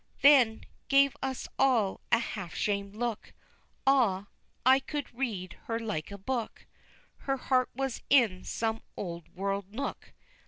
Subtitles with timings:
[0.23, 3.33] Then, gave us all a half shamed look,
[3.85, 4.29] Ah,
[4.65, 6.65] I could read her like a book,
[7.17, 10.11] Her heart was in some old world nook.